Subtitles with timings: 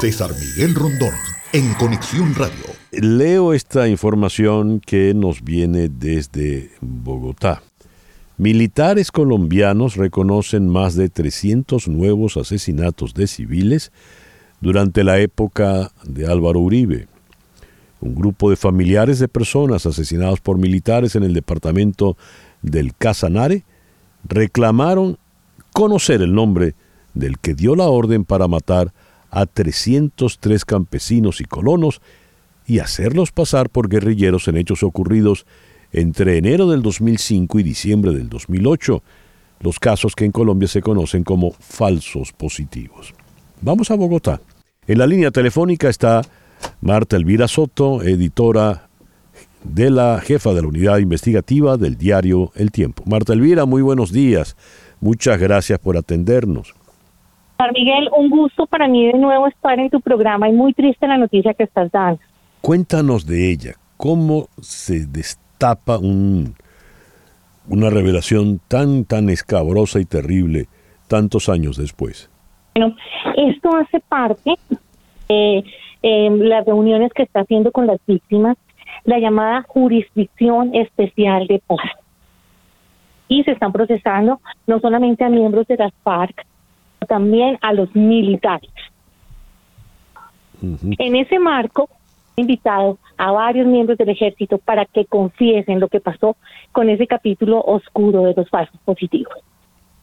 [0.00, 1.12] César Miguel Rondón,
[1.52, 2.64] en Conexión Radio.
[2.90, 7.62] Leo esta información que nos viene desde Bogotá.
[8.38, 13.92] Militares colombianos reconocen más de 300 nuevos asesinatos de civiles
[14.62, 17.06] durante la época de Álvaro Uribe.
[18.00, 22.16] Un grupo de familiares de personas asesinadas por militares en el departamento
[22.62, 23.64] del Casanare
[24.26, 25.18] reclamaron
[25.74, 26.74] conocer el nombre
[27.12, 28.94] del que dio la orden para matar
[29.30, 32.00] a 303 campesinos y colonos
[32.66, 35.46] y hacerlos pasar por guerrilleros en hechos ocurridos
[35.92, 39.02] entre enero del 2005 y diciembre del 2008,
[39.60, 43.12] los casos que en Colombia se conocen como falsos positivos.
[43.60, 44.40] Vamos a Bogotá.
[44.86, 46.22] En la línea telefónica está
[46.80, 48.88] Marta Elvira Soto, editora
[49.62, 53.02] de la jefa de la unidad investigativa del diario El Tiempo.
[53.06, 54.56] Marta Elvira, muy buenos días.
[55.00, 56.74] Muchas gracias por atendernos.
[57.68, 61.18] Miguel, un gusto para mí de nuevo estar en tu programa y muy triste la
[61.18, 62.20] noticia que estás dando.
[62.60, 63.74] Cuéntanos de ella.
[63.96, 66.54] ¿Cómo se destapa un,
[67.68, 70.66] una revelación tan, tan escabrosa y terrible
[71.08, 72.30] tantos años después?
[72.74, 72.96] Bueno,
[73.36, 74.54] esto hace parte
[75.28, 75.64] de
[76.02, 78.56] eh, las reuniones que está haciendo con las víctimas,
[79.04, 81.78] la llamada jurisdicción especial de paz.
[83.28, 86.46] Y se están procesando no solamente a miembros de las FARC,
[87.10, 88.70] también a los militares.
[90.62, 91.88] En ese marco,
[92.36, 96.36] he invitado a varios miembros del ejército para que confiesen lo que pasó
[96.70, 99.34] con ese capítulo oscuro de los falsos positivos.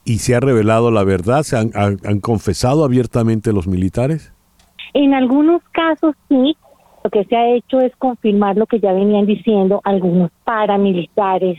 [0.04, 1.44] ¿Y se ha revelado la verdad?
[1.44, 4.34] ¿Se han, han confesado abiertamente los militares?
[4.94, 6.58] En algunos casos sí,
[7.06, 11.58] lo que se ha hecho es confirmar lo que ya venían diciendo algunos paramilitares,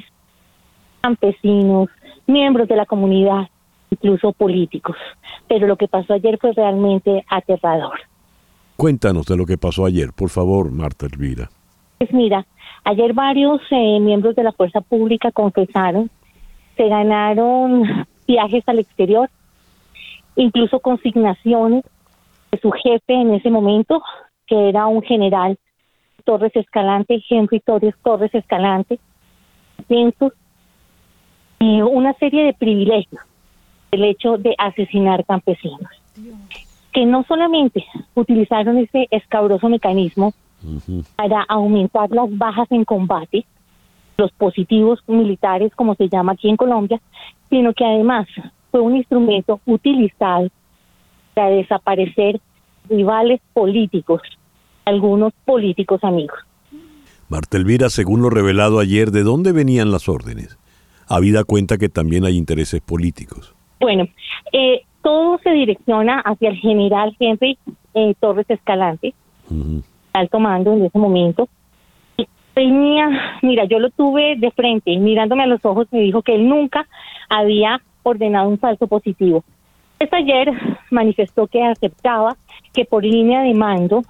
[1.00, 1.88] campesinos,
[2.26, 3.48] miembros de la comunidad,
[4.00, 4.96] incluso políticos.
[5.48, 7.98] Pero lo que pasó ayer fue realmente aterrador.
[8.76, 11.50] Cuéntanos de lo que pasó ayer, por favor, Marta Elvira.
[11.98, 12.46] Pues mira,
[12.84, 16.10] ayer varios eh, miembros de la fuerza pública confesaron,
[16.76, 19.28] se ganaron viajes al exterior,
[20.36, 21.84] incluso consignaciones
[22.52, 24.02] de su jefe en ese momento,
[24.46, 25.58] que era un general
[26.24, 29.00] Torres Escalante, Henry Torres Torres Escalante,
[31.58, 33.22] y una serie de privilegios,
[33.90, 35.90] el hecho de asesinar campesinos,
[36.92, 37.84] que no solamente
[38.14, 40.32] utilizaron ese escabroso mecanismo
[41.16, 43.46] para aumentar las bajas en combate,
[44.16, 47.00] los positivos militares, como se llama aquí en Colombia,
[47.48, 48.26] sino que además
[48.70, 50.48] fue un instrumento utilizado
[51.34, 52.40] para desaparecer
[52.88, 54.20] rivales políticos,
[54.84, 56.38] algunos políticos amigos.
[57.28, 60.58] Marta Elvira, según lo revelado ayer, ¿de dónde venían las órdenes?
[61.06, 63.54] Habida cuenta que también hay intereses políticos.
[63.80, 64.06] Bueno,
[64.52, 67.58] eh, todo se direcciona hacia el general Henry
[67.94, 69.14] eh, Torres Escalante,
[70.12, 71.48] alto mando en ese momento.
[72.54, 76.48] Tenía, mira, yo lo tuve de frente, mirándome a los ojos, me dijo que él
[76.48, 76.88] nunca
[77.28, 79.44] había ordenado un falso positivo.
[79.98, 80.52] Este ayer
[80.90, 82.36] manifestó que aceptaba
[82.72, 84.02] que por línea de mando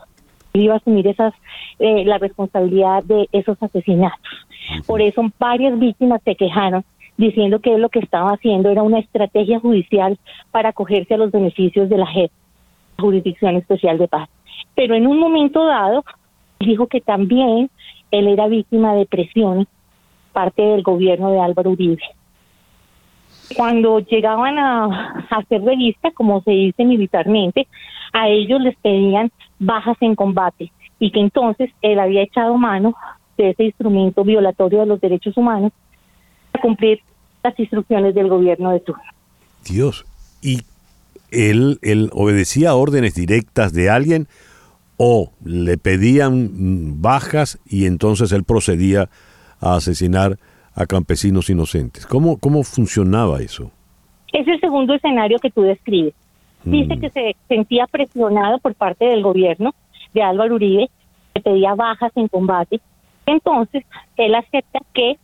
[0.55, 1.35] iba a asumir esas
[1.79, 4.47] eh, la responsabilidad de esos asesinatos.
[4.87, 6.85] Por eso varias víctimas se quejaron
[7.19, 10.19] diciendo que lo que estaba haciendo era una estrategia judicial
[10.51, 12.31] para acogerse a los beneficios de la JEP,
[12.99, 14.31] Jurisdicción Especial de Paz.
[14.75, 16.05] Pero en un momento dado
[16.61, 17.69] dijo que también
[18.11, 19.67] él era víctima de presión
[20.33, 22.03] parte del gobierno de Álvaro Uribe.
[23.57, 27.67] Cuando llegaban a, hacer revista, como se dice militarmente,
[28.13, 30.71] a ellos les pedían bajas en combate
[31.01, 32.95] y que entonces él había echado mano
[33.37, 35.73] de ese instrumento violatorio de los derechos humanos
[36.53, 37.01] para cumplir
[37.43, 39.03] las instrucciones del gobierno de turno.
[39.65, 40.05] Dios,
[40.43, 40.63] ¿y
[41.31, 44.29] él, él obedecía órdenes directas de alguien
[44.97, 49.09] o le pedían bajas y entonces él procedía
[49.61, 50.39] a asesinar
[50.75, 52.07] a campesinos inocentes?
[52.07, 53.71] ¿Cómo, cómo funcionaba eso?
[54.33, 56.15] Es el segundo escenario que tú describes.
[56.65, 57.01] Dice Mm.
[57.01, 59.75] que se sentía presionado por parte del gobierno
[60.13, 60.91] de Álvaro Uribe,
[61.35, 62.81] que pedía bajas en combate.
[63.27, 63.85] Entonces,
[64.17, 65.19] él acepta que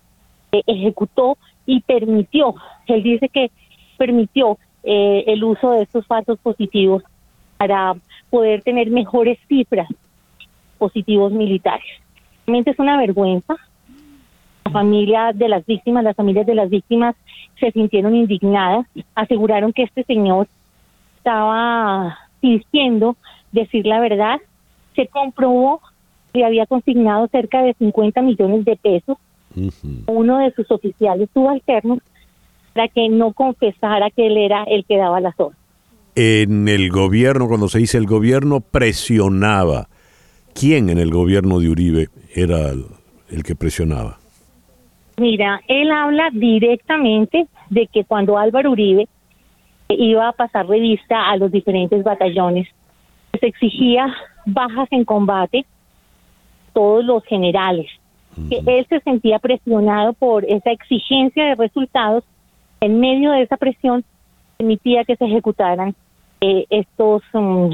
[0.53, 1.37] eh, ejecutó
[1.67, 2.55] y permitió,
[2.87, 3.51] él dice que
[3.97, 7.03] permitió eh, el uso de estos falsos positivos
[7.57, 7.95] para
[8.31, 9.89] poder tener mejores cifras
[10.79, 11.87] positivos militares.
[12.47, 13.57] Realmente es una vergüenza.
[14.65, 17.15] La familia de las víctimas, las familias de las víctimas
[17.61, 20.49] se sintieron indignadas, aseguraron que este señor
[21.19, 23.17] estaba fingiendo
[23.53, 24.41] decir la verdad.
[24.97, 25.81] Se comprobó
[26.33, 29.17] que había consignado cerca de 50 millones de pesos
[30.07, 31.99] uno de sus oficiales subalternos
[32.73, 35.59] para que no confesara que él era el que daba las órdenes.
[36.17, 39.89] en el gobierno, cuando se dice el gobierno presionaba,
[40.55, 44.19] ¿quién en el gobierno de Uribe era el, que presionaba?
[45.17, 49.07] Mira, él habla directamente de que cuando Álvaro Uribe
[49.89, 52.69] iba a pasar revista a los diferentes batallones,
[53.39, 54.13] se exigía
[54.47, 55.65] bajas en combate,
[56.73, 57.87] todos los generales,
[58.49, 62.25] que él se sentía presionado por esa exigencia de resultados,
[62.81, 64.05] en medio de esa presión
[64.57, 65.95] permitía que se ejecutaran
[66.41, 67.71] eh, estos um,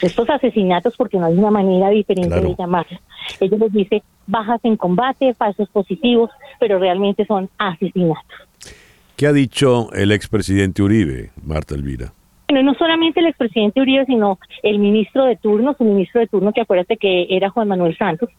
[0.00, 3.00] estos asesinatos, porque no hay una manera diferente de llamarlos.
[3.40, 8.24] Ellos les dice bajas en combate, falsos positivos, pero realmente son asesinatos.
[9.16, 12.12] ¿Qué ha dicho el expresidente Uribe, Marta Elvira?
[12.54, 16.52] Bueno, no solamente el expresidente Uribe, sino el ministro de turno, su ministro de turno,
[16.52, 18.30] que acuérdate que era Juan Manuel Santos,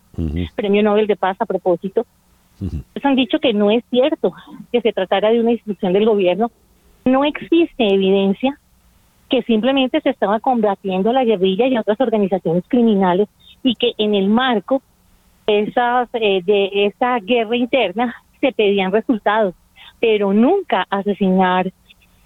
[0.56, 2.06] premio Nobel de Paz a propósito.
[3.04, 4.32] han dicho que no es cierto
[4.72, 6.50] que se tratara de una instrucción del gobierno.
[7.04, 8.58] No existe evidencia
[9.30, 13.28] que simplemente se estaba combatiendo la guerrilla y otras organizaciones criminales
[13.64, 14.82] y que en el marco
[15.46, 19.56] esas, eh, de esa guerra interna se pedían resultados,
[20.00, 21.70] pero nunca asesinar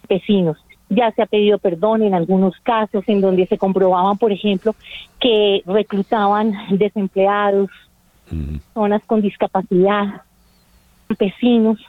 [0.08, 0.60] vecinos.
[0.90, 4.76] Ya se ha pedido perdón en algunos casos en donde se comprobaban, por ejemplo,
[5.20, 7.70] que reclutaban desempleados,
[8.28, 10.22] personas con discapacidad,
[11.08, 11.80] campesinos,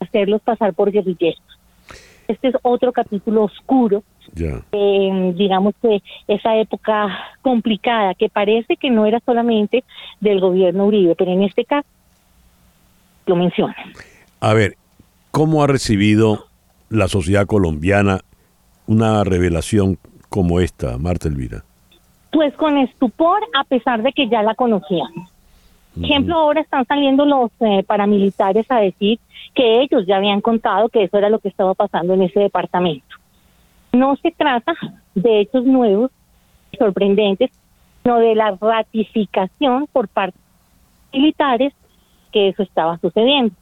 [0.00, 1.42] hacerlos pasar por guerrilleros.
[2.28, 4.02] Este es otro capítulo oscuro
[4.72, 7.08] eh, digamos que esa época
[7.42, 9.84] complicada que parece que no era solamente
[10.20, 11.88] del gobierno Uribe, pero en este caso
[13.26, 13.74] lo menciona.
[14.40, 14.76] A ver,
[15.30, 16.46] ¿cómo ha recibido
[16.88, 18.20] la sociedad colombiana
[18.86, 19.98] una revelación
[20.28, 21.64] como esta, Marta Elvira?
[22.30, 25.10] Pues con estupor, a pesar de que ya la conocían.
[26.02, 29.18] Ejemplo, ahora están saliendo los eh, paramilitares a decir
[29.54, 33.16] que ellos ya habían contado que eso era lo que estaba pasando en ese departamento.
[33.92, 34.74] No se trata
[35.14, 36.10] de hechos nuevos,
[36.78, 37.50] sorprendentes,
[38.02, 40.38] sino de la ratificación por parte
[41.12, 41.72] de militares
[42.30, 43.54] que eso estaba sucediendo.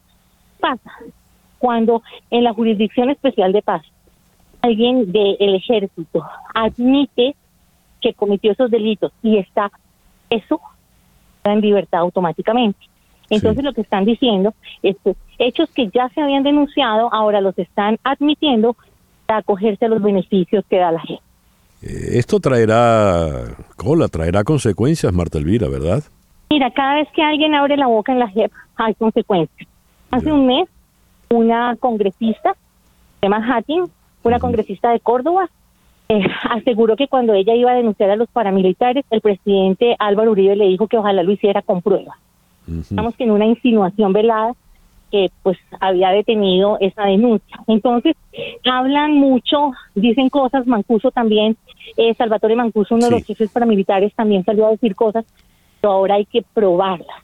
[0.58, 0.90] Pasa
[1.58, 3.84] cuando en la Jurisdicción Especial de Paz
[4.64, 6.24] alguien del ejército
[6.54, 7.36] admite
[8.00, 9.70] que cometió esos delitos y está
[10.30, 10.60] eso
[11.44, 12.78] en libertad automáticamente.
[13.28, 17.58] Entonces lo que están diciendo es que hechos que ya se habían denunciado ahora los
[17.58, 18.76] están admitiendo
[19.28, 21.22] acogerse a los beneficios que da la gente.
[21.82, 26.02] Eh, esto traerá cola, traerá consecuencias, Marta Elvira, ¿verdad?
[26.50, 29.68] Mira, cada vez que alguien abre la boca en la JEP hay consecuencias.
[30.10, 30.68] Hace un mes,
[31.30, 32.54] una congresista,
[33.20, 33.90] de Manhattan,
[34.24, 35.48] una congresista de Córdoba,
[36.08, 40.56] eh, aseguró que cuando ella iba a denunciar a los paramilitares, el presidente Álvaro Uribe
[40.56, 42.16] le dijo que ojalá lo hiciera con pruebas.
[42.66, 44.54] Estamos en una insinuación velada
[45.10, 47.58] que pues había detenido esa denuncia.
[47.66, 48.16] Entonces,
[48.64, 51.56] hablan mucho, dicen cosas, Mancuso también,
[51.96, 55.26] eh, Salvatore Mancuso, uno de los jefes paramilitares, también salió a decir cosas,
[55.80, 57.22] pero ahora hay que probarlas.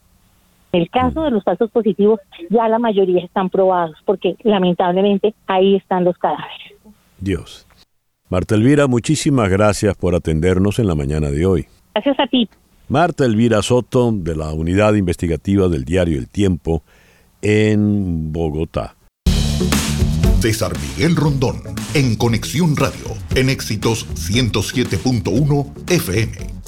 [0.72, 5.74] En el caso de los falsos positivos, ya la mayoría están probados, porque lamentablemente ahí
[5.74, 6.74] están los cadáveres.
[7.20, 7.66] Dios.
[8.28, 11.66] Marta Elvira, muchísimas gracias por atendernos en la mañana de hoy.
[11.94, 12.48] Gracias a ti.
[12.88, 16.82] Marta Elvira Soto, de la Unidad Investigativa del diario El Tiempo,
[17.42, 18.96] en Bogotá.
[20.40, 21.60] César Miguel Rondón,
[21.94, 26.59] en Conexión Radio, en Éxitos 107.1 FM.